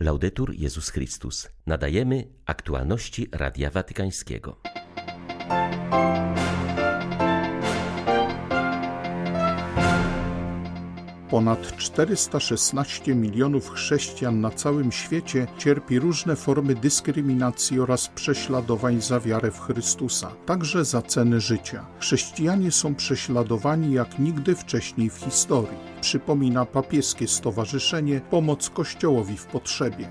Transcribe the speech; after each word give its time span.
Laudetur 0.00 0.54
Jezus 0.54 0.90
Chrystus. 0.90 1.48
Nadajemy 1.66 2.28
aktualności 2.46 3.28
Radia 3.32 3.70
Watykańskiego. 3.70 4.60
Ponad 11.30 11.76
416 11.76 13.14
milionów 13.14 13.70
chrześcijan 13.70 14.40
na 14.40 14.50
całym 14.50 14.92
świecie 14.92 15.46
cierpi 15.58 15.98
różne 15.98 16.36
formy 16.36 16.74
dyskryminacji 16.74 17.80
oraz 17.80 18.08
prześladowań 18.08 19.00
za 19.00 19.20
wiarę 19.20 19.50
w 19.50 19.60
Chrystusa, 19.60 20.30
także 20.46 20.84
za 20.84 21.02
ceny 21.02 21.40
życia. 21.40 21.86
Chrześcijanie 21.98 22.72
są 22.72 22.94
prześladowani 22.94 23.92
jak 23.92 24.18
nigdy 24.18 24.54
wcześniej 24.54 25.10
w 25.10 25.16
historii, 25.16 25.95
przypomina 26.06 26.66
papieskie 26.66 27.28
stowarzyszenie 27.28 28.20
Pomoc 28.20 28.70
Kościołowi 28.70 29.36
w 29.36 29.46
Potrzebie. 29.46 30.08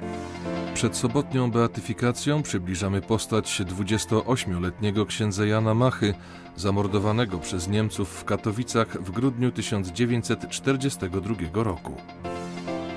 Przed 0.73 0.97
sobotnią 0.97 1.51
beatyfikacją 1.51 2.43
przybliżamy 2.43 3.01
postać 3.01 3.61
28-letniego 3.61 5.05
księdza 5.05 5.45
Jana 5.45 5.73
Machy, 5.73 6.13
zamordowanego 6.55 7.37
przez 7.37 7.67
Niemców 7.67 8.09
w 8.09 8.25
Katowicach 8.25 9.03
w 9.03 9.11
grudniu 9.11 9.51
1942 9.51 11.63
roku. 11.63 11.93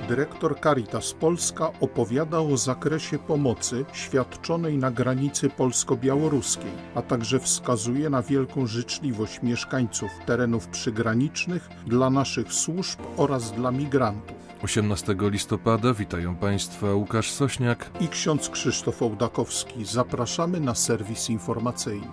Dyrektor 0.09 0.61
Caritas 0.61 1.13
Polska 1.13 1.73
opowiada 1.81 2.41
o 2.41 2.57
zakresie 2.57 3.19
pomocy 3.19 3.85
świadczonej 3.93 4.79
na 4.79 4.91
granicy 4.91 5.51
polsko-białoruskiej, 5.51 6.71
a 6.95 7.03
także 7.03 7.41
wskazuje 7.41 8.11
na 8.11 8.23
wielką 8.23 8.67
życzliwość 8.67 9.43
mieszkańców 9.43 10.11
terenów 10.27 10.69
przygranicznych 10.69 11.69
dla 11.87 12.11
naszych 12.11 12.53
służb 12.53 12.99
oraz 13.17 13.53
dla 13.53 13.71
migrantów. 13.71 14.37
18 14.63 15.17
listopada 15.21 15.95
witają 15.95 16.37
Państwa 16.37 16.95
Łukasz 16.95 17.31
Sośniak 17.31 17.91
i 18.01 18.09
ksiądz 18.09 18.49
Krzysztof 18.49 19.03
Ołdakowski. 19.03 19.85
Zapraszamy 19.85 20.61
na 20.61 20.75
serwis 20.75 21.31
informacyjny. 21.31 22.09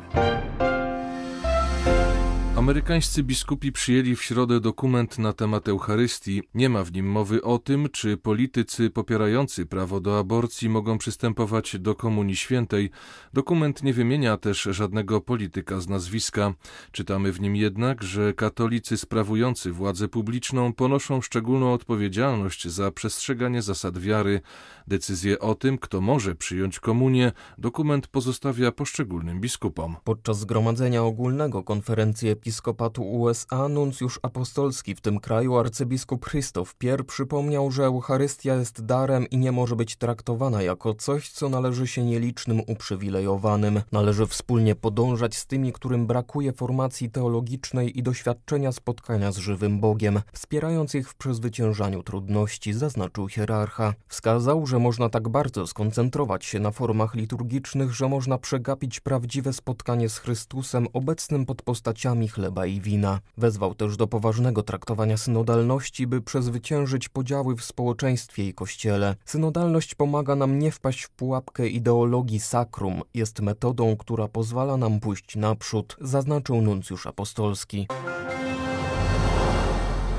Amerykańscy 2.66 3.24
biskupi 3.24 3.72
przyjęli 3.72 4.16
w 4.16 4.24
środę 4.24 4.60
dokument 4.60 5.20
na 5.20 5.34
temat 5.34 5.68
Eucharystii. 5.68 6.44
Nie 6.54 6.70
ma 6.70 6.84
w 6.84 6.94
nim 6.94 7.06
mowy 7.06 7.44
o 7.44 7.58
tym, 7.58 7.90
czy 7.90 8.18
politycy 8.18 8.90
popierający 8.90 9.66
prawo 9.66 10.00
do 10.00 10.20
aborcji 10.20 10.70
mogą 10.70 10.98
przystępować 10.98 11.80
do 11.80 11.96
Komunii 11.96 12.36
Świętej. 12.36 12.90
Dokument 13.34 13.84
nie 13.84 13.94
wymienia 13.94 14.38
też 14.38 14.62
żadnego 14.72 15.22
polityka 15.22 15.80
z 15.80 15.88
nazwiska. 15.88 16.54
Czytamy 16.92 17.32
w 17.32 17.42
nim 17.42 17.56
jednak, 17.56 18.04
że 18.04 18.34
katolicy 18.34 18.98
sprawujący 18.98 19.72
władzę 19.72 20.08
publiczną 20.08 20.74
ponoszą 20.74 21.22
szczególną 21.22 21.74
odpowiedzialność 21.74 22.68
za 22.68 22.92
przestrzeganie 22.92 23.62
zasad 23.62 23.98
wiary. 23.98 24.42
Decyzję 24.88 25.40
o 25.40 25.56
tym, 25.56 25.78
kto 25.78 26.02
może 26.02 26.36
przyjąć 26.36 26.80
komunię, 26.80 27.32
dokument 27.58 28.08
pozostawia 28.08 28.72
poszczególnym 28.72 29.42
biskupom. 29.42 29.96
Podczas 30.04 30.40
zgromadzenia 30.40 31.04
ogólnego 31.04 31.64
konferencji 31.64 32.30
episkopatu 32.56 33.04
USA 33.04 33.68
nuncjusz 33.68 34.20
apostolski 34.24 34.96
w 34.96 35.02
tym 35.02 35.20
kraju 35.20 35.58
arcybiskup 35.58 36.30
Christoph 36.30 36.74
Pier 36.74 37.06
przypomniał, 37.06 37.72
że 37.72 37.86
Eucharystia 37.86 38.56
jest 38.56 38.86
darem 38.86 39.30
i 39.30 39.38
nie 39.38 39.52
może 39.52 39.76
być 39.76 39.96
traktowana 39.96 40.62
jako 40.62 40.94
coś, 40.94 41.30
co 41.30 41.50
należy 41.50 41.88
się 41.88 42.04
nielicznym 42.04 42.62
uprzywilejowanym. 42.68 43.82
Należy 43.92 44.28
wspólnie 44.28 44.76
podążać 44.76 45.36
z 45.36 45.46
tymi, 45.46 45.74
którym 45.74 46.08
brakuje 46.08 46.54
formacji 46.54 47.10
teologicznej 47.10 48.00
i 48.00 48.04
doświadczenia 48.04 48.72
spotkania 48.72 49.32
z 49.32 49.38
żywym 49.38 49.80
Bogiem, 49.80 50.22
wspierając 50.34 50.96
ich 50.96 51.10
w 51.10 51.16
przezwyciężaniu 51.16 52.04
trudności, 52.04 52.74
zaznaczył 52.74 53.28
hierarcha. 53.28 53.94
Wskazał, 54.08 54.68
że 54.68 54.80
można 54.80 55.10
tak 55.10 55.30
bardzo 55.30 55.68
skoncentrować 55.68 56.46
się 56.46 56.60
na 56.60 56.72
formach 56.72 57.16
liturgicznych, 57.16 57.94
że 57.94 58.08
można 58.08 58.38
przegapić 58.38 59.00
prawdziwe 59.00 59.54
spotkanie 59.54 60.10
z 60.10 60.18
Chrystusem 60.18 60.88
obecnym 60.94 61.46
pod 61.46 61.62
postaciami 61.62 62.28
chleba 62.36 62.66
i 62.66 62.82
wina. 62.82 63.20
Wezwał 63.38 63.76
też 63.76 63.98
do 63.98 64.08
poważnego 64.08 64.64
traktowania 64.64 65.18
synodalności, 65.18 66.08
by 66.08 66.22
przezwyciężyć 66.22 67.10
podziały 67.10 67.56
w 67.56 67.64
społeczeństwie 67.64 68.48
i 68.48 68.54
kościele. 68.54 69.16
Synodalność 69.26 69.96
pomaga 69.96 70.36
nam 70.36 70.60
nie 70.60 70.72
wpaść 70.72 71.04
w 71.04 71.10
pułapkę 71.10 71.68
ideologii 71.68 72.40
sakrum, 72.40 73.02
jest 73.14 73.42
metodą, 73.42 73.98
która 73.98 74.28
pozwala 74.28 74.78
nam 74.78 75.00
pójść 75.00 75.36
naprzód, 75.36 75.98
zaznaczył 76.02 76.62
nuncjusz 76.62 77.08
apostolski. 77.08 77.88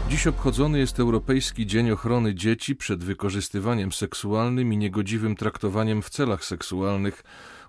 Dziś 0.09 0.27
obchodzony 0.27 0.78
jest 0.78 1.00
Europejski 1.00 1.66
Dzień 1.66 1.91
Ochrony 1.91 2.34
Dzieci 2.34 2.77
przed 2.77 3.04
wykorzystywaniem 3.04 3.93
seksualnym 3.93 4.72
i 4.72 4.77
niegodziwym 4.77 5.37
traktowaniem 5.37 6.03
w 6.03 6.10
celach 6.10 6.44
seksualnych 6.44 7.22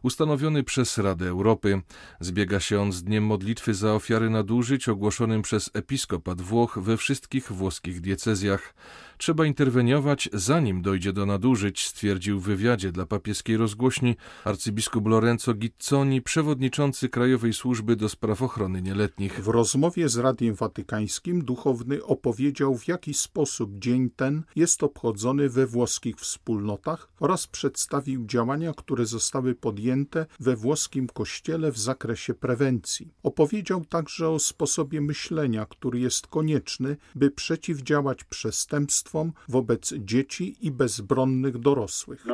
ustanowiony 0.03 0.63
przez 0.63 0.97
Radę 0.97 1.27
Europy. 1.27 1.81
Zbiega 2.19 2.59
się 2.59 2.81
on 2.81 2.91
z 2.91 3.03
Dniem 3.03 3.23
Modlitwy 3.25 3.73
za 3.73 3.93
ofiary 3.93 4.29
nadużyć 4.29 4.89
ogłoszonym 4.89 5.41
przez 5.41 5.69
episkopat 5.73 6.41
Włoch 6.41 6.79
we 6.81 6.97
wszystkich 6.97 7.51
włoskich 7.51 8.01
diecezjach. 8.01 8.73
Trzeba 9.17 9.45
interweniować, 9.45 10.29
zanim 10.33 10.81
dojdzie 10.81 11.13
do 11.13 11.25
nadużyć, 11.25 11.88
stwierdził 11.88 12.39
w 12.39 12.44
wywiadzie 12.44 12.91
dla 12.91 13.05
papieskiej 13.05 13.57
rozgłośni 13.57 14.16
arcybiskup 14.45 15.07
Lorenzo 15.07 15.53
Gizzoni, 15.53 16.22
przewodniczący 16.22 17.09
Krajowej 17.09 17.53
Służby 17.53 17.95
do 17.95 18.09
Spraw 18.09 18.41
Ochrony 18.41 18.81
Nieletnich. 18.81 19.44
W 19.44 19.47
rozmowie 19.47 20.09
z 20.09 20.17
Radiem 20.17 20.56
Watykańskim 20.56 21.45
duchowny 21.45 22.03
opowiedział, 22.03 22.77
w 22.77 22.88
jaki 22.88 23.13
sposób 23.13 23.79
dzień 23.79 24.09
ten 24.16 24.44
jest 24.56 24.83
obchodzony 24.83 25.50
we 25.50 25.67
włoskich 25.67 26.16
wspólnotach 26.16 27.09
oraz 27.19 27.47
przedstawił 27.47 28.25
działania, 28.25 28.73
które 28.73 29.06
zostały 29.06 29.56
podjęte 29.56 30.25
we 30.39 30.56
włoskim 30.56 31.07
kościele 31.07 31.72
w 31.72 31.79
zakresie 31.79 32.33
prewencji. 32.33 33.13
Opowiedział 33.23 33.85
także 33.85 34.29
o 34.29 34.39
sposobie 34.39 35.01
myślenia, 35.01 35.66
który 35.66 36.00
jest 36.00 36.27
konieczny, 36.27 36.97
by 37.16 37.31
przeciwdziałać 37.31 38.23
przestępstwom 38.23 39.06
wobec 39.50 39.94
dzieci 39.94 40.56
i 40.62 40.72
bezbronnych 40.72 41.57
dorosłych. 41.57 42.25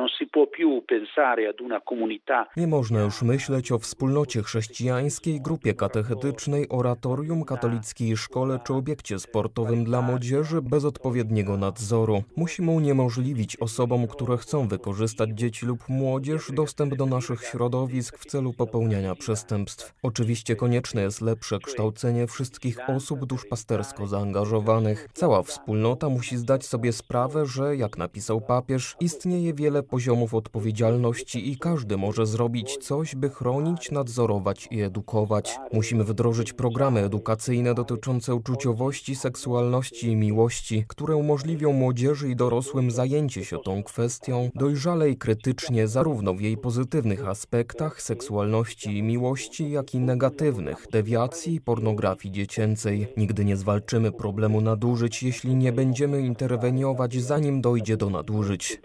Nie 2.56 2.66
można 2.66 3.02
już 3.02 3.22
myśleć 3.22 3.72
o 3.72 3.78
wspólnocie 3.78 4.42
chrześcijańskiej, 4.42 5.40
grupie 5.40 5.74
katechetycznej, 5.74 6.68
oratorium, 6.68 7.44
katolickiej 7.44 8.16
szkole 8.16 8.58
czy 8.66 8.74
obiekcie 8.74 9.18
sportowym 9.18 9.84
dla 9.84 10.02
młodzieży 10.02 10.62
bez 10.62 10.84
odpowiedniego 10.84 11.56
nadzoru. 11.56 12.22
Musimy 12.36 12.70
uniemożliwić 12.70 13.56
osobom, 13.56 14.06
które 14.06 14.36
chcą 14.36 14.68
wykorzystać 14.68 15.30
dzieci 15.30 15.66
lub 15.66 15.88
młodzież, 15.88 16.52
dostęp 16.52 16.94
do 16.94 17.06
naszych 17.06 17.44
środowisk 17.44 18.18
w 18.18 18.26
celu 18.26 18.52
popełniania 18.52 19.14
przestępstw. 19.14 19.94
Oczywiście 20.02 20.56
konieczne 20.56 21.02
jest 21.02 21.20
lepsze 21.20 21.58
kształcenie 21.58 22.26
wszystkich 22.26 22.78
osób 22.88 23.24
duszpastersko 23.24 24.06
zaangażowanych. 24.06 25.08
Cała 25.12 25.42
wspólnota 25.42 26.08
musi 26.08 26.36
zdać 26.36 26.63
sobie 26.64 26.92
sprawę, 26.92 27.46
że, 27.46 27.76
jak 27.76 27.98
napisał 27.98 28.40
papież, 28.40 28.96
istnieje 29.00 29.54
wiele 29.54 29.82
poziomów 29.82 30.34
odpowiedzialności 30.34 31.50
i 31.50 31.58
każdy 31.58 31.96
może 31.96 32.26
zrobić 32.26 32.76
coś, 32.76 33.14
by 33.14 33.30
chronić, 33.30 33.90
nadzorować 33.90 34.68
i 34.70 34.80
edukować. 34.80 35.58
Musimy 35.72 36.04
wdrożyć 36.04 36.52
programy 36.52 37.00
edukacyjne 37.00 37.74
dotyczące 37.74 38.34
uczuciowości, 38.34 39.14
seksualności 39.14 40.06
i 40.06 40.16
miłości, 40.16 40.84
które 40.88 41.16
umożliwią 41.16 41.72
młodzieży 41.72 42.30
i 42.30 42.36
dorosłym 42.36 42.90
zajęcie 42.90 43.44
się 43.44 43.58
tą 43.58 43.82
kwestią 43.82 44.50
dojrzale 44.54 45.10
i 45.10 45.16
krytycznie, 45.16 45.88
zarówno 45.88 46.34
w 46.34 46.40
jej 46.40 46.56
pozytywnych 46.56 47.28
aspektach 47.28 48.02
seksualności 48.02 48.98
i 48.98 49.02
miłości, 49.02 49.70
jak 49.70 49.94
i 49.94 49.98
negatywnych 49.98 50.86
dewiacji 50.92 51.54
i 51.54 51.60
pornografii 51.60 52.34
dziecięcej. 52.34 53.06
Nigdy 53.16 53.44
nie 53.44 53.56
zwalczymy 53.56 54.12
problemu 54.12 54.60
nadużyć, 54.60 55.22
jeśli 55.22 55.56
nie 55.56 55.72
będziemy 55.72 56.22
interweniować, 56.54 57.14
zanim 57.14 57.60
dojdzie 57.60 57.96
do 57.96 58.10
nadużyć. 58.10 58.80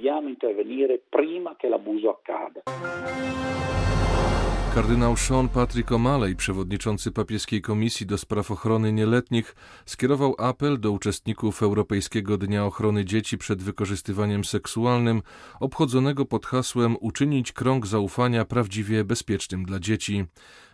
Kardynał 4.76 5.18
Sean 5.18 5.50
Patrick 5.50 5.90
O'Malley, 5.92 6.36
przewodniczący 6.36 7.12
papieskiej 7.12 7.62
komisji 7.62 8.06
do 8.06 8.18
spraw 8.18 8.52
ochrony 8.52 8.94
nieletnich, 8.94 9.56
skierował 9.86 10.36
apel 10.38 10.80
do 10.80 10.92
uczestników 10.92 11.64
Europejskiego 11.64 12.38
Dnia 12.38 12.66
Ochrony 12.66 13.06
Dzieci 13.06 13.38
przed 13.38 13.64
wykorzystywaniem 13.64 14.44
seksualnym, 14.44 15.22
obchodzonego 15.60 16.26
pod 16.26 16.46
hasłem 16.46 16.98
Uczynić 17.00 17.52
krąg 17.52 17.88
zaufania 17.88 18.46
prawdziwie 18.46 19.04
bezpiecznym 19.04 19.66
dla 19.66 19.80
dzieci. 19.80 20.26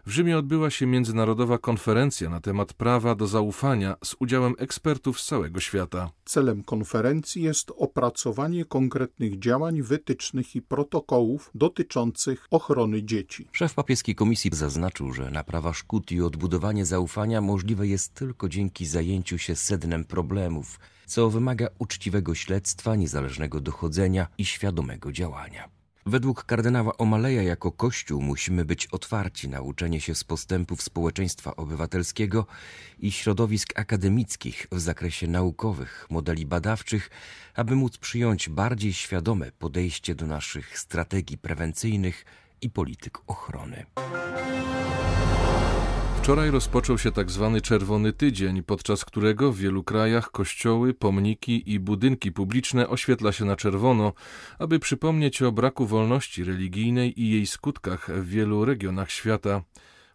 W 0.05 0.11
Rzymie 0.11 0.37
odbyła 0.37 0.69
się 0.69 0.85
międzynarodowa 0.85 1.57
konferencja 1.57 2.29
na 2.29 2.39
temat 2.39 2.73
prawa 2.73 3.15
do 3.15 3.27
zaufania 3.27 3.95
z 4.03 4.15
udziałem 4.19 4.53
ekspertów 4.57 5.21
z 5.21 5.25
całego 5.25 5.59
świata. 5.59 6.11
Celem 6.25 6.63
konferencji 6.63 7.41
jest 7.43 7.71
opracowanie 7.77 8.65
konkretnych 8.65 9.39
działań, 9.39 9.81
wytycznych 9.81 10.55
i 10.55 10.61
protokołów 10.61 11.51
dotyczących 11.55 12.47
ochrony 12.51 13.03
dzieci. 13.03 13.47
Szef 13.51 13.73
papieskiej 13.73 14.15
komisji 14.15 14.51
zaznaczył, 14.53 15.13
że 15.13 15.31
naprawa 15.31 15.73
szkód 15.73 16.11
i 16.11 16.21
odbudowanie 16.21 16.85
zaufania 16.85 17.41
możliwe 17.41 17.87
jest 17.87 18.13
tylko 18.13 18.49
dzięki 18.49 18.85
zajęciu 18.85 19.37
się 19.37 19.55
sednem 19.55 20.05
problemów, 20.05 20.79
co 21.05 21.29
wymaga 21.29 21.67
uczciwego 21.79 22.35
śledztwa, 22.35 22.95
niezależnego 22.95 23.61
dochodzenia 23.61 24.27
i 24.37 24.45
świadomego 24.45 25.11
działania. 25.11 25.74
Według 26.07 26.43
kardynała 26.43 26.97
Omaleja 26.97 27.43
jako 27.43 27.71
Kościół 27.71 28.21
musimy 28.21 28.65
być 28.65 28.87
otwarci 28.87 29.49
na 29.49 29.61
uczenie 29.61 30.01
się 30.01 30.15
z 30.15 30.23
postępów 30.23 30.81
społeczeństwa 30.81 31.55
obywatelskiego 31.55 32.45
i 32.99 33.11
środowisk 33.11 33.79
akademickich 33.79 34.67
w 34.71 34.79
zakresie 34.79 35.27
naukowych, 35.27 36.07
modeli 36.09 36.45
badawczych, 36.45 37.09
aby 37.55 37.75
móc 37.75 37.97
przyjąć 37.97 38.49
bardziej 38.49 38.93
świadome 38.93 39.51
podejście 39.51 40.15
do 40.15 40.27
naszych 40.27 40.79
strategii 40.79 41.37
prewencyjnych 41.37 42.25
i 42.61 42.69
polityk 42.69 43.17
ochrony. 43.27 43.85
Wczoraj 46.25 46.51
rozpoczął 46.51 46.97
się 46.97 47.11
tak 47.11 47.31
zwany 47.31 47.61
Czerwony 47.61 48.13
Tydzień, 48.13 48.63
podczas 48.63 49.05
którego 49.05 49.51
w 49.51 49.57
wielu 49.57 49.83
krajach 49.83 50.31
kościoły, 50.31 50.93
pomniki 50.93 51.71
i 51.73 51.79
budynki 51.79 52.31
publiczne 52.31 52.89
oświetla 52.89 53.31
się 53.31 53.45
na 53.45 53.55
czerwono, 53.55 54.13
aby 54.59 54.79
przypomnieć 54.79 55.41
o 55.41 55.51
braku 55.51 55.85
wolności 55.85 56.43
religijnej 56.43 57.21
i 57.21 57.29
jej 57.29 57.45
skutkach 57.45 58.09
w 58.09 58.29
wielu 58.29 58.65
regionach 58.65 59.11
świata. 59.11 59.61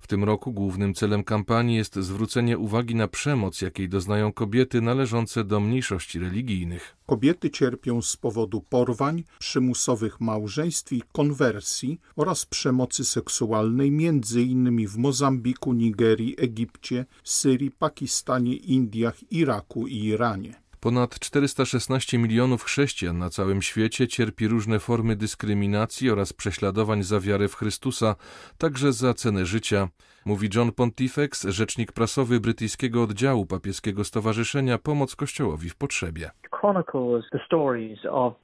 W 0.01 0.07
tym 0.07 0.25
roku 0.25 0.53
głównym 0.53 0.95
celem 0.95 1.25
kampanii 1.25 1.77
jest 1.77 1.95
zwrócenie 1.95 2.59
uwagi 2.59 2.95
na 2.95 3.09
przemoc, 3.09 3.61
jakiej 3.63 3.89
doznają 3.89 4.33
kobiety 4.33 4.81
należące 4.81 5.45
do 5.45 5.61
mniejszości 5.61 6.19
religijnych. 6.19 6.97
Kobiety 7.07 7.51
cierpią 7.51 8.03
z 8.03 8.17
powodu 8.17 8.61
porwań, 8.61 9.25
przymusowych 9.39 10.21
małżeństw 10.21 10.93
i 10.93 11.03
konwersji 11.13 12.01
oraz 12.17 12.47
przemocy 12.47 13.05
seksualnej 13.05 13.89
m.in. 13.89 14.87
w 14.89 14.97
Mozambiku, 14.97 15.73
Nigerii, 15.73 16.35
Egipcie, 16.39 17.07
Syrii, 17.25 17.71
Pakistanie, 17.71 18.57
Indiach, 18.57 19.33
Iraku 19.33 19.87
i 19.87 19.97
Iranie. 19.97 20.60
Ponad 20.81 21.19
416 21.19 22.19
milionów 22.19 22.65
chrześcijan 22.65 23.19
na 23.19 23.31
całym 23.31 23.63
świecie 23.63 24.09
cierpi 24.09 24.49
różne 24.49 24.81
formy 24.81 25.17
dyskryminacji 25.17 26.11
oraz 26.11 26.33
prześladowań 26.33 27.03
za 27.03 27.21
wiarę 27.21 27.49
w 27.49 27.55
Chrystusa, 27.55 28.17
także 28.59 28.93
za 28.93 29.15
cenę 29.15 29.47
życia, 29.47 29.89
mówi 30.31 30.49
John 30.55 30.73
Pontifex, 30.73 31.45
rzecznik 31.45 31.93
prasowy 31.93 32.41
brytyjskiego 32.41 33.03
oddziału 33.03 33.47
papieskiego 33.47 34.05
stowarzyszenia 34.05 34.79
Pomoc 34.79 35.17
Kościołowi 35.17 35.71
w 35.71 35.77
Potrzebie. 35.77 36.31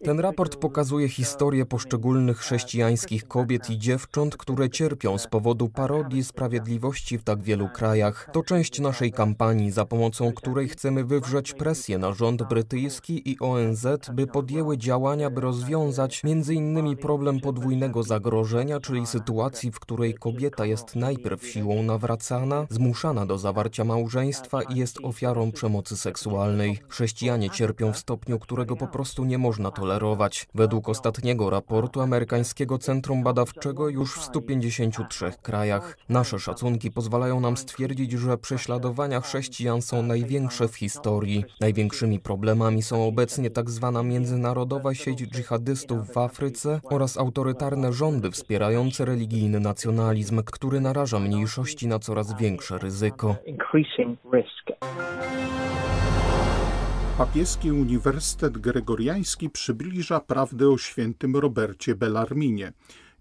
Ten 0.05 0.21
raport 0.21 0.57
pokazuje 0.57 1.09
historię 1.09 1.67
poszczególnych 1.67 2.39
chrześcijańskich 2.39 3.29
kobiet 3.29 3.71
i 3.71 3.79
dziewcząt, 3.79 4.37
które 4.37 4.71
cierpią 4.71 5.19
z 5.19 5.27
powodu 5.27 5.69
parodii 5.69 6.25
sprawiedliwości 6.25 7.19
w 7.19 7.25
tak 7.25 7.43
wielu 7.43 7.69
krajach. 7.69 8.31
To 8.33 8.43
część 8.43 8.81
naszej 8.81 9.13
kampanii, 9.13 9.71
za 9.71 9.85
pomocą 9.85 10.33
której 10.33 10.69
chcemy 10.69 11.05
wywrzeć 11.05 11.53
presję 11.53 11.99
na 11.99 12.13
rząd 12.13 12.43
brytyjski 12.43 13.31
i 13.31 13.37
ONZ, 13.41 13.87
by 14.13 14.27
podjęły 14.27 14.79
działania, 14.79 15.31
by 15.31 15.41
rozwiązać 15.41 16.23
m.in. 16.25 16.97
problem 16.97 17.41
podwójnego 17.41 18.03
zagrożenia, 18.03 18.81
czyli 18.81 19.07
sytuacji, 19.07 19.73
w 19.73 19.81
której 19.81 20.15
kobieta 20.15 20.67
jest 20.67 20.97
najpierw 20.97 21.47
siłą 21.47 21.76
nawracana, 21.83 22.67
zmuszana 22.71 23.27
do 23.27 23.39
zawarcia 23.39 23.85
małżeństwa 23.85 24.63
i 24.63 24.77
jest 24.77 24.99
ofiarą 25.03 25.53
przemocy 25.53 25.97
seksualnej. 25.97 26.79
Chrześcijanie 26.89 27.51
cierpią 27.51 27.93
w 27.93 27.99
stopniu, 27.99 28.39
którego 28.39 28.77
po 28.77 28.87
prostu 28.87 29.25
nie 29.25 29.39
można 29.39 29.71
tolerować. 29.71 30.49
Według 30.55 30.89
ostatniego 30.89 31.51
raportu 31.51 32.01
amerykańskiego 32.01 32.79
Centrum 32.79 33.23
Badawczego 33.23 33.89
już 33.89 34.15
w 34.15 34.25
153 34.25 35.33
krajach. 35.43 35.99
Nasze 36.09 36.39
szacunki 36.39 36.91
pozwalają 36.91 37.41
nam 37.41 37.57
stwierdzić, 37.57 38.13
że 38.13 38.39
prześladowania 38.39 39.21
chrześcijan 39.21 39.83
są 39.83 40.03
największe 40.03 40.69
w 40.69 40.77
historii. 40.77 41.45
Największymi 41.61 42.21
problemami 42.21 42.83
są 42.83 43.09
obecnie 43.09 43.51
tak 43.51 43.71
zwana 43.71 44.03
międzynarodowa 44.03 44.95
sieć 44.95 45.19
dżihadystów 45.19 46.13
w 46.13 46.19
Afryce 46.19 46.81
oraz 46.85 47.17
autorytarne 47.17 47.93
rządy 47.93 48.31
wspierające 48.31 49.05
religijny 49.05 49.61
nacjonalizm, 49.61 50.43
który 50.43 50.81
naraża 50.81 51.19
mniejszości 51.19 51.56
na 51.87 51.99
coraz 51.99 52.39
większe 52.39 52.79
ryzyko. 52.79 53.37
Papieski 57.19 57.73
Uniwersytet 57.73 58.59
Gregoriański 58.59 59.51
przybliża 59.51 60.21
prawdę 60.21 60.69
o 60.69 60.79
świętym 60.79 61.37
Robercie 61.37 61.95
Bellarminie. 61.95 62.73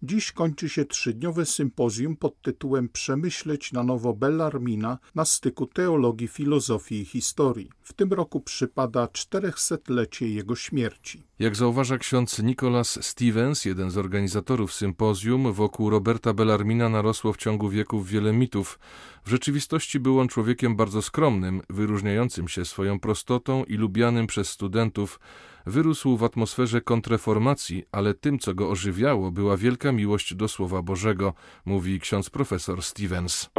Dziś 0.04 0.32
kończy 0.32 0.70
się 0.70 0.86
trzydniowe 0.86 1.46
sympozjum 1.46 2.16
pod 2.16 2.42
tytułem 2.42 2.90
Przemyśleć 2.90 3.72
na 3.72 3.84
nowo 3.84 4.14
Bellarmina 4.14 4.98
na 5.16 5.26
styku 5.26 5.66
teologii, 5.66 6.28
filozofii 6.28 7.02
i 7.02 7.06
historii. 7.06 7.70
W 7.88 7.94
tym 7.94 8.14
roku 8.14 8.42
przypada 8.42 9.06
400-lecie 9.06 10.28
jego 10.28 10.56
śmierci. 10.56 11.24
Jak 11.40 11.56
zauważa 11.56 11.98
ksiądz 11.98 12.40
Nicholas 12.40 13.06
Stevens, 13.06 13.66
jeden 13.66 13.92
z 13.92 13.98
organizatorów 13.98 14.74
sympozjum, 14.74 15.54
wokół 15.54 15.90
Roberta 15.90 16.34
Bellarmina 16.34 16.90
narosło 16.90 17.34
w 17.34 17.38
ciągu 17.38 17.70
wieków 17.70 18.10
wiele 18.10 18.34
mitów. 18.34 18.80
W 19.26 19.30
rzeczywistości 19.30 20.00
był 20.00 20.20
on 20.20 20.28
człowiekiem 20.28 20.76
bardzo 20.76 21.02
skromnym, 21.02 21.62
wyróżniającym 21.70 22.48
się 22.48 22.66
swoją 22.66 23.00
prostotą 23.00 23.64
i 23.64 23.76
lubianym 23.76 24.28
przez 24.28 24.50
studentów. 24.50 25.20
Wyrósł 25.66 26.18
w 26.18 26.24
atmosferze 26.24 26.82
kontreformacji, 26.82 27.84
ale 27.92 28.14
tym, 28.14 28.40
co 28.40 28.54
go 28.54 28.70
ożywiało, 28.70 29.32
była 29.32 29.58
wielka 29.58 29.92
miłość 29.92 30.34
do 30.34 30.48
Słowa 30.48 30.82
Bożego, 30.82 31.34
mówi 31.66 32.00
ksiądz 32.00 32.30
profesor 32.30 32.84
Stevens. 32.84 33.50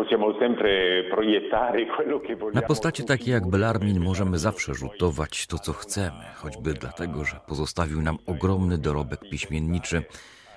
Na 2.55 2.63
postacie 2.63 3.05
takie 3.05 3.31
jak 3.31 3.47
Bellarmin 3.47 4.01
możemy 4.01 4.39
zawsze 4.39 4.75
rzutować 4.75 5.47
to, 5.47 5.59
co 5.59 5.73
chcemy, 5.73 6.25
choćby 6.35 6.75
dlatego, 6.75 7.25
że 7.25 7.37
pozostawił 7.49 8.03
nam 8.03 8.19
ogromny 8.27 8.79
dorobek 8.79 9.21
piśmienniczy. 9.31 10.03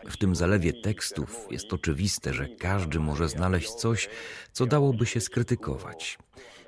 W 0.06 0.18
tym 0.18 0.36
zalewie 0.36 0.74
tekstów 0.74 1.47
jest 1.51 1.74
oczywiste, 1.74 2.33
że 2.33 2.47
każdy 2.59 3.00
może 3.00 3.27
znaleźć 3.27 3.69
coś, 3.69 4.09
co 4.51 4.65
dałoby 4.65 5.06
się 5.06 5.19
skrytykować. 5.19 6.18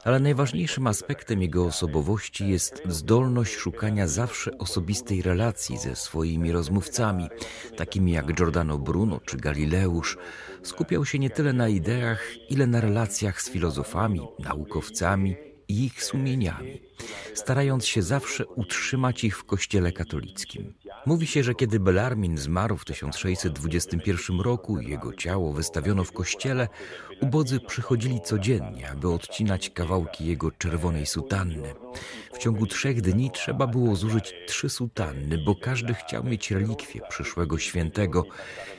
Ale 0.04 0.20
najważniejszym 0.20 0.88
aspektem 0.88 1.42
jego 1.42 1.66
osobowości 1.66 2.50
jest 2.50 2.82
zdolność 2.86 3.56
szukania 3.56 4.08
zawsze 4.08 4.58
osobistej 4.58 5.22
relacji 5.22 5.78
ze 5.78 5.96
swoimi 5.96 6.52
rozmówcami, 6.52 7.28
takimi 7.78 8.12
jak 8.12 8.34
Giordano 8.34 8.78
Bruno 8.78 9.20
czy 9.26 9.38
Galileusz. 9.38 10.18
Skupiał 10.64 11.06
się 11.06 11.20
nie 11.20 11.30
tyle 11.30 11.54
na 11.54 11.70
ideach, 11.70 12.24
ile 12.50 12.68
na 12.68 12.82
relacjach 12.82 13.42
z 13.42 13.50
filozofami, 13.50 14.22
naukowcami 14.40 15.36
i 15.68 15.86
ich 15.86 16.04
sumieniami, 16.04 16.82
starając 17.34 17.86
się 17.86 18.02
zawsze 18.02 18.46
utrzymać 18.46 19.24
ich 19.24 19.38
w 19.38 19.44
Kościele 19.44 19.92
katolickim. 19.92 20.74
Mówi 21.06 21.28
się, 21.28 21.44
że 21.44 21.56
kiedy 21.56 21.80
Bellarmin 21.80 22.38
zmarł 22.38 22.78
w 22.78 22.86
1621 22.86 24.40
roku 24.40 24.80
i 24.80 24.90
jego 24.90 25.14
ciało 25.14 25.54
wystawiono 25.54 26.04
w 26.04 26.12
kościele, 26.12 26.68
ubodzy 27.22 27.60
przychodzili 27.60 28.22
codziennie, 28.22 28.90
aby 28.90 29.10
odcinać 29.10 29.70
kawałki 29.70 30.26
jego 30.26 30.52
czerwonej 30.52 31.06
sutanny. 31.06 31.74
W 32.34 32.38
ciągu 32.38 32.68
trzech 32.68 33.02
dni 33.02 33.32
trzeba 33.32 33.68
było 33.68 33.96
zużyć 33.96 34.34
trzy 34.48 34.70
sutanny, 34.70 35.38
bo 35.46 35.56
każdy 35.56 35.94
chciał 35.94 36.24
mieć 36.24 36.52
relikwię 36.52 37.02
przyszłego 37.10 37.58
świętego. 37.58 38.26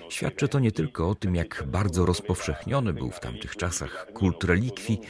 Świadczy 0.08 0.48
to 0.48 0.58
nie 0.58 0.72
tylko 0.72 1.08
o 1.08 1.14
tym, 1.14 1.34
jak 1.34 1.64
bardzo 1.66 2.06
rozpowszechniony 2.06 2.92
był 2.92 3.10
w 3.10 3.20
tamtych 3.20 3.56
czasach 3.56 4.06
kult 4.14 4.44
relikwii, 4.44 5.00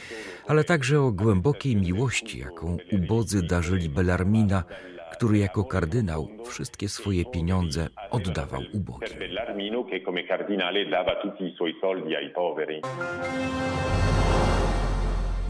ale 0.47 0.63
także 0.63 1.01
o 1.01 1.11
głębokiej 1.11 1.75
miłości, 1.75 2.39
jaką 2.39 2.77
ubodzy 2.91 3.41
darzyli 3.41 3.89
Bellarmina, 3.89 4.63
który 5.13 5.37
jako 5.37 5.63
kardynał 5.63 6.27
wszystkie 6.45 6.89
swoje 6.89 7.25
pieniądze 7.25 7.87
oddawał 8.11 8.61
ubogim. 8.73 9.09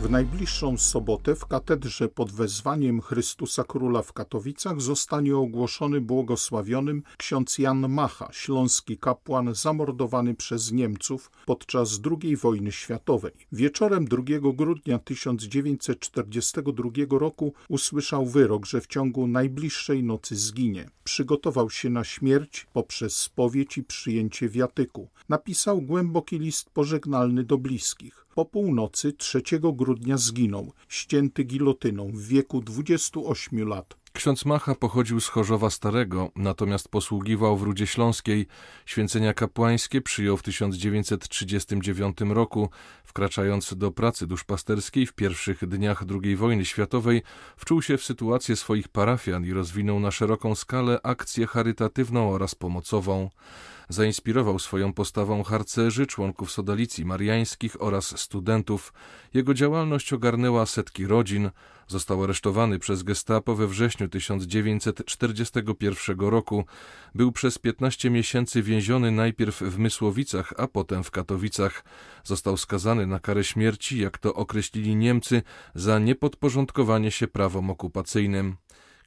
W 0.04 0.10
najbliższą 0.10 0.78
sobotę 0.78 1.36
w 1.36 1.46
katedrze 1.46 2.10
pod 2.10 2.32
wezwaniem 2.32 3.02
Chrystusa 3.02 3.64
Króla 3.64 4.02
w 4.02 4.14
Katowicach 4.14 4.82
zostanie 4.82 5.38
ogłoszony 5.38 6.02
błogosławionym 6.02 7.04
ksiądz 7.18 7.58
Jan 7.58 7.90
Macha, 7.90 8.30
śląski 8.32 8.98
kapłan 8.98 9.56
zamordowany 9.56 10.36
przez 10.36 10.72
Niemców 10.72 11.32
podczas 11.46 12.00
II 12.22 12.36
wojny 12.36 12.72
światowej. 12.72 13.32
Wieczorem 13.52 14.06
2 14.06 14.24
grudnia 14.54 15.00
1942 15.00 16.90
roku 17.10 17.54
usłyszał 17.70 18.26
wyrok, 18.26 18.66
że 18.66 18.82
w 18.82 18.88
ciągu 18.88 19.28
najbliższej 19.28 20.04
nocy 20.04 20.36
zginie. 20.36 20.90
Przygotował 21.04 21.70
się 21.70 21.90
na 21.90 22.04
śmierć 22.04 22.68
poprzez 22.74 23.16
spowiedź 23.16 23.78
i 23.78 23.84
przyjęcie 23.84 24.50
wiatyku. 24.50 25.10
Napisał 25.30 25.82
głęboki 25.82 26.40
list 26.40 26.70
pożegnalny 26.70 27.44
do 27.44 27.58
bliskich. 27.58 28.23
Po 28.36 28.46
północy 28.46 29.14
3 29.14 29.42
grudnia 29.74 30.18
zginął, 30.18 30.74
ścięty 30.88 31.44
gilotyną 31.44 32.12
w 32.14 32.22
wieku 32.22 32.62
28 32.62 33.68
lat. 33.68 33.96
Ksiądz 34.14 34.46
Macha 34.46 34.76
pochodził 34.76 35.20
z 35.20 35.28
Chorzowa 35.28 35.70
Starego, 35.70 36.32
natomiast 36.36 36.90
posługiwał 36.90 37.58
w 37.58 37.64
Rudzie 37.64 37.88
Śląskiej. 37.88 38.48
Święcenia 38.86 39.34
kapłańskie 39.34 40.02
przyjął 40.02 40.38
w 40.38 40.44
1939 40.44 42.18
roku. 42.22 42.70
Wkraczając 43.04 43.74
do 43.74 43.92
pracy 43.92 44.28
duszpasterskiej 44.28 45.06
w 45.06 45.14
pierwszych 45.14 45.68
dniach 45.68 46.04
II 46.24 46.36
wojny 46.36 46.66
światowej, 46.66 47.22
wczuł 47.58 47.82
się 47.82 47.98
w 47.98 48.04
sytuację 48.04 48.56
swoich 48.56 48.88
parafian 48.88 49.46
i 49.46 49.54
rozwinął 49.54 50.00
na 50.00 50.12
szeroką 50.12 50.56
skalę 50.56 51.00
akcję 51.04 51.48
charytatywną 51.48 52.32
oraz 52.32 52.56
pomocową. 52.56 53.30
Zainspirował 53.90 54.60
swoją 54.60 54.94
postawą 54.94 55.44
harcerzy, 55.44 56.08
członków 56.08 56.52
sodalicji 56.52 57.06
mariańskich 57.06 57.82
oraz 57.82 58.20
studentów. 58.20 58.94
Jego 59.34 59.54
działalność 59.54 60.14
ogarnęła 60.14 60.66
setki 60.66 61.08
rodzin. 61.08 61.50
Został 61.88 62.24
aresztowany 62.24 62.80
przez 62.80 63.04
gestapo 63.04 63.56
we 63.56 63.68
wrześniu 63.68 64.10
1941 64.10 66.20
roku. 66.20 66.66
Był 67.16 67.32
przez 67.32 67.58
15 67.58 68.10
miesięcy 68.10 68.62
więziony 68.62 69.12
najpierw 69.12 69.62
w 69.62 69.78
Mysłowicach, 69.78 70.54
a 70.58 70.68
potem 70.68 71.04
w 71.04 71.12
Katowicach. 71.12 71.84
Został 72.24 72.58
skazany 72.58 73.08
na 73.08 73.20
karę 73.20 73.44
śmierci, 73.44 74.00
jak 74.00 74.18
to 74.18 74.34
określili 74.34 74.96
Niemcy, 74.96 75.42
za 75.76 76.00
niepodporządkowanie 76.00 77.12
się 77.12 77.28
prawom 77.28 77.70
okupacyjnym. 77.70 78.56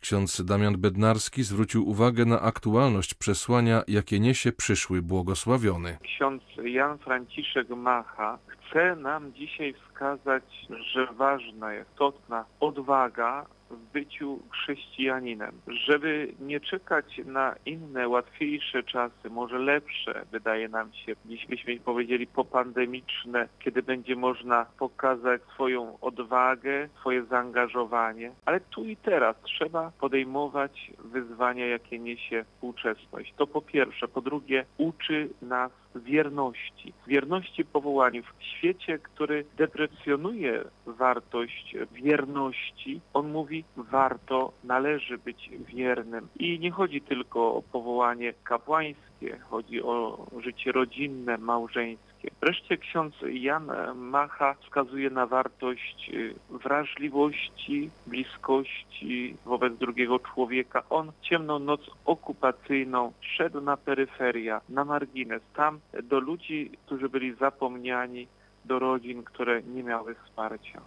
Ksiądz 0.07 0.45
Damian 0.45 0.77
Bednarski 0.79 1.43
zwrócił 1.43 1.89
uwagę 1.89 2.25
na 2.25 2.41
aktualność 2.41 3.15
przesłania, 3.15 3.83
jakie 3.89 4.21
niesie 4.21 4.53
przyszły 4.53 5.03
błogosławiony. 5.03 5.99
Ksiądz 6.03 6.43
Jan 6.65 6.99
Franciszek 6.99 7.69
Macha 7.69 8.39
chce 8.47 8.97
nam 8.97 9.33
dzisiaj 9.33 9.75
wskazać, 9.75 10.45
że 10.93 11.07
ważna 11.07 11.73
jest 11.73 11.91
istotna 11.91 12.45
odwaga 12.61 13.47
w 13.71 13.93
byciu 13.93 14.39
chrześcijaninem, 14.51 15.53
żeby 15.87 16.35
nie 16.41 16.61
czekać 16.61 17.21
na 17.25 17.55
inne, 17.67 18.09
łatwiejsze 18.09 18.83
czasy, 18.83 19.31
może 19.31 19.59
lepsze, 19.59 20.25
wydaje 20.33 20.69
nam 20.69 20.93
się, 20.93 21.15
dziś 21.25 21.47
byśmy 21.47 21.81
powiedzieli 21.81 22.27
popandemiczne, 22.27 23.49
kiedy 23.59 23.83
będzie 23.83 24.17
można 24.17 24.67
pokazać 24.79 25.43
swoją 25.55 26.01
odwagę, 26.01 26.89
swoje 27.01 27.25
zaangażowanie, 27.25 28.33
ale 28.45 28.61
tu 28.61 28.85
i 28.85 28.97
teraz 28.97 29.37
trzeba 29.43 29.93
podejmować 30.01 30.93
wyzwania, 30.99 31.67
jakie 31.67 31.99
niesie 31.99 32.45
współczesność. 32.45 33.35
To 33.37 33.47
po 33.47 33.63
pierwsze. 33.63 34.09
Po 34.09 34.21
drugie, 34.21 34.65
uczy 34.79 35.29
nas 35.43 35.73
wierności. 36.01 36.93
Wierności 37.07 37.65
powołaniu. 37.65 38.23
W 38.23 38.45
świecie, 38.45 38.99
który 38.99 39.45
deprecjonuje 39.57 40.65
wartość 40.87 41.77
wierności, 41.93 43.01
on 43.15 43.31
mówi 43.31 43.65
warto, 43.77 44.53
należy 44.65 45.19
być 45.19 45.51
wiernym. 45.69 46.29
I 46.39 46.59
nie 46.59 46.71
chodzi 46.71 47.01
tylko 47.01 47.55
o 47.55 47.63
powołanie 47.63 48.35
kapłańskie, 48.45 49.39
chodzi 49.51 49.83
o 49.83 50.27
życie 50.45 50.73
rodzinne, 50.73 51.39
małżeńskie. 52.17 52.31
Wreszcie 52.41 52.77
ksiądz 52.77 53.15
Jan 53.29 53.71
Macha 53.95 54.55
wskazuje 54.55 55.11
na 55.11 55.27
wartość 55.27 56.11
y, 56.15 56.35
wrażliwości, 56.51 57.91
bliskości 58.07 59.37
wobec 59.45 59.79
drugiego 59.79 60.19
człowieka. 60.19 60.83
On 60.91 61.13
ciemną 61.23 61.59
noc 61.59 61.81
okupacyjną 62.05 63.13
szedł 63.21 63.61
na 63.61 63.77
peryferia, 63.77 64.61
na 64.69 64.85
margines, 64.85 65.43
tam 65.55 65.81
do 66.03 66.21
ludzi, 66.21 66.71
którzy 66.87 67.09
byli 67.09 67.35
zapomniani, 67.35 68.27
do 68.65 68.79
rodzin, 68.79 69.23
które 69.23 69.63
nie 69.63 69.83
miały 69.83 70.15
wsparcia. 70.15 70.83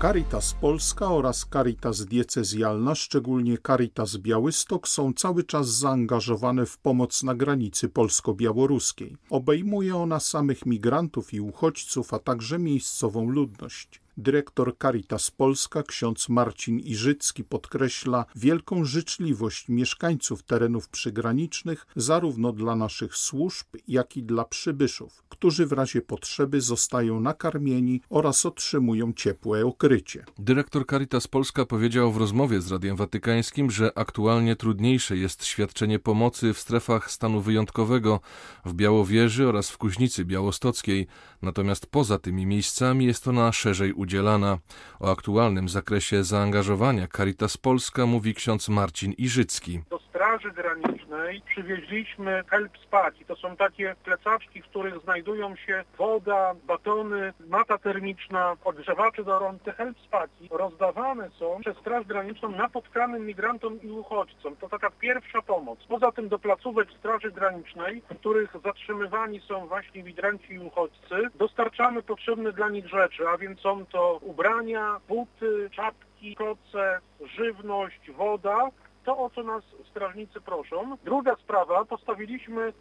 Caritas 0.00 0.54
Polska 0.54 1.10
oraz 1.10 1.46
Caritas 1.52 2.04
Diecezjalna, 2.04 2.94
szczególnie 2.94 3.58
Caritas 3.66 4.16
Białystok, 4.16 4.88
są 4.88 5.12
cały 5.12 5.44
czas 5.44 5.68
zaangażowane 5.68 6.66
w 6.66 6.78
pomoc 6.78 7.22
na 7.22 7.34
granicy 7.34 7.88
polsko-białoruskiej. 7.88 9.16
Obejmuje 9.30 9.96
ona 9.96 10.20
samych 10.20 10.66
migrantów 10.66 11.34
i 11.34 11.40
uchodźców, 11.40 12.14
a 12.14 12.18
także 12.18 12.58
miejscową 12.58 13.30
ludność. 13.30 14.00
Dyrektor 14.20 14.76
Caritas 14.82 15.30
Polska 15.30 15.82
ksiądz 15.82 16.28
Marcin 16.28 16.78
Iżycki 16.78 17.44
podkreśla 17.44 18.24
wielką 18.36 18.84
życzliwość 18.84 19.68
mieszkańców 19.68 20.42
terenów 20.42 20.88
przygranicznych 20.88 21.86
zarówno 21.96 22.52
dla 22.52 22.76
naszych 22.76 23.16
służb, 23.16 23.66
jak 23.88 24.16
i 24.16 24.22
dla 24.22 24.44
przybyszów, 24.44 25.22
którzy 25.28 25.66
w 25.66 25.72
razie 25.72 26.02
potrzeby 26.02 26.60
zostają 26.60 27.20
nakarmieni 27.20 28.00
oraz 28.10 28.46
otrzymują 28.46 29.12
ciepłe 29.12 29.66
okrycie. 29.66 30.24
Dyrektor 30.38 30.86
Caritas 30.86 31.26
Polska 31.28 31.66
powiedział 31.66 32.12
w 32.12 32.16
rozmowie 32.16 32.60
z 32.60 32.72
Radiem 32.72 32.96
Watykańskim, 32.96 33.70
że 33.70 33.98
aktualnie 33.98 34.56
trudniejsze 34.56 35.16
jest 35.16 35.44
świadczenie 35.44 35.98
pomocy 35.98 36.54
w 36.54 36.58
strefach 36.58 37.10
stanu 37.10 37.40
wyjątkowego 37.40 38.20
w 38.64 38.74
Białowieży 38.74 39.48
oraz 39.48 39.70
w 39.70 39.78
Kuźnicy 39.78 40.24
Białostockiej, 40.24 41.06
natomiast 41.42 41.86
poza 41.86 42.18
tymi 42.18 42.46
miejscami 42.46 43.06
jest 43.06 43.28
ona 43.28 43.52
szerzej 43.52 43.92
udzielona 43.92 44.07
udzielana. 44.08 44.58
O 45.00 45.10
aktualnym 45.10 45.68
zakresie 45.68 46.24
zaangażowania 46.24 47.08
Caritas 47.16 47.56
Polska 47.56 48.06
mówi 48.06 48.34
ksiądz 48.34 48.68
Marcin 48.68 49.12
Iżycki. 49.12 49.80
Straży 50.18 50.50
Granicznej 50.50 51.42
przywieźliśmy 51.46 52.44
help 52.50 52.78
spaki. 52.78 53.24
To 53.24 53.36
są 53.36 53.56
takie 53.56 53.94
plecaczki, 54.04 54.62
w 54.62 54.64
których 54.64 55.00
znajdują 55.00 55.56
się 55.56 55.84
woda, 55.98 56.54
batony, 56.66 57.32
mata 57.48 57.78
termiczna, 57.78 58.56
odgrzewacze 58.64 59.24
do 59.24 59.38
rąk. 59.38 59.62
Te 59.62 59.72
help 59.72 59.98
spaki 59.98 60.48
rozdawane 60.50 61.30
są 61.30 61.60
przez 61.60 61.76
Straż 61.76 62.06
Graniczną 62.06 62.48
napotkanym 62.48 63.26
migrantom 63.26 63.82
i 63.82 63.90
uchodźcom. 63.90 64.56
To 64.56 64.68
taka 64.68 64.90
pierwsza 64.90 65.42
pomoc. 65.42 65.78
Poza 65.88 66.12
tym 66.12 66.28
do 66.28 66.38
placówek 66.38 66.88
Straży 66.98 67.30
Granicznej, 67.30 68.02
w 68.10 68.18
których 68.18 68.56
zatrzymywani 68.64 69.40
są 69.40 69.66
właśnie 69.66 70.02
migranci 70.02 70.52
i 70.54 70.58
uchodźcy, 70.58 71.16
dostarczamy 71.34 72.02
potrzebne 72.02 72.52
dla 72.52 72.68
nich 72.68 72.88
rzeczy, 72.88 73.28
a 73.28 73.38
więc 73.38 73.60
są 73.60 73.86
to 73.86 74.18
ubrania, 74.22 75.00
buty, 75.08 75.70
czapki, 75.72 76.36
koce, 76.36 77.00
żywność, 77.36 78.10
woda, 78.10 78.70
to 79.08 79.18
o 79.18 79.30
co 79.30 79.42
nas 79.42 79.64
strażnicy 79.90 80.40
proszą. 80.40 80.96
Druga 81.04 81.36
sprawa, 81.36 81.84
postawiliśmy 81.84 82.72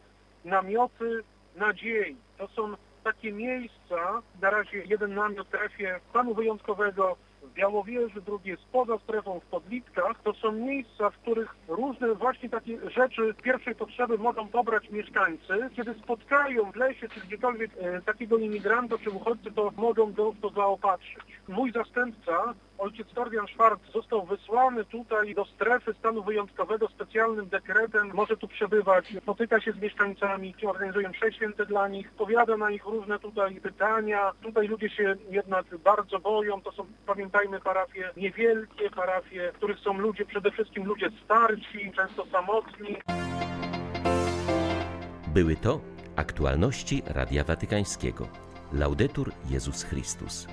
namioty 0.46 1.24
nadziei. 1.56 2.16
To 2.38 2.48
są 2.48 2.74
takie 3.04 3.32
miejsca, 3.32 4.22
na 4.42 4.50
razie 4.50 4.84
jeden 4.86 5.14
namiot 5.14 5.46
w 5.46 5.50
strefie 5.50 6.00
stanu 6.10 6.34
wyjątkowego 6.34 7.18
w 7.44 7.54
Białowieży, 7.54 8.22
drugie 8.22 8.58
spoza 8.58 8.98
strefą 8.98 9.40
w 9.40 9.46
Podlitkach. 9.46 10.22
To 10.24 10.34
są 10.34 10.52
miejsca, 10.52 11.10
w 11.10 11.18
których 11.18 11.56
różne 11.68 12.16
właśnie 12.16 12.50
takie 12.50 12.90
rzeczy 12.90 13.34
pierwszej 13.44 13.76
potrzeby 13.76 14.18
mogą 14.18 14.48
pobrać 14.48 14.90
mieszkańcy. 14.90 15.70
Kiedy 15.76 15.94
spotkają 15.94 16.72
w 16.72 16.76
lesie 16.76 17.10
czy 17.10 17.20
gdziekolwiek 17.20 17.72
e, 17.78 18.02
takiego 18.02 18.38
imigranta 18.38 18.96
czy 19.04 19.10
uchodźcy, 19.10 19.52
to 19.52 19.72
mogą 19.78 20.14
go 20.14 20.34
to 20.42 20.50
zaopatrzyć. 20.50 21.24
Mój 21.48 21.72
zastępca 21.72 22.54
ojciec 22.78 23.08
Torbian 23.14 23.48
Szwarc 23.48 23.80
został 23.94 24.26
wysłany 24.26 24.86
tutaj 24.86 25.36
do 25.36 25.46
strefy 25.46 25.94
stanu 25.94 26.24
wyjątkowego 26.24 26.88
specjalnym 26.88 27.50
dekretem. 27.50 28.12
Może 28.14 28.38
tu 28.38 28.48
przebywać, 28.48 29.14
spotyka 29.22 29.62
się 29.62 29.72
z 29.72 29.82
mieszkańcami, 29.82 30.56
organizują 30.68 31.10
msze 31.10 31.34
święte 31.34 31.66
dla 31.66 31.88
nich, 31.88 32.12
powiada 32.12 32.58
na 32.58 32.72
ich 32.72 32.86
różne 32.86 33.20
tutaj 33.20 33.56
pytania. 33.56 34.32
Tutaj 34.42 34.68
ludzie 34.68 34.90
się 34.90 35.16
jednak 35.30 35.78
bardzo 35.78 36.20
boją. 36.20 36.62
To 36.62 36.72
są, 36.72 36.86
pamiętajmy, 37.06 37.60
parafie 37.60 38.10
niewielkie, 38.18 38.90
parafie, 38.90 39.52
w 39.54 39.58
których 39.58 39.80
są 39.80 39.98
ludzie, 39.98 40.26
przede 40.26 40.52
wszystkim 40.52 40.86
ludzie 40.86 41.10
starsi, 41.26 41.92
często 41.96 42.26
samotni. 42.26 42.98
Były 45.28 45.56
to 45.56 45.82
aktualności 46.16 47.04
Radia 47.08 47.44
Watykańskiego. 47.44 48.28
Laudetur 48.74 49.32
Jezus 49.50 49.84
Chrystus. 49.84 50.48